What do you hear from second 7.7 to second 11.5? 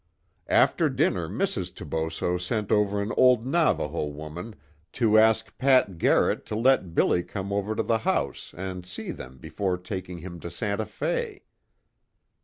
to the house and see them before taking him to Santa Fe.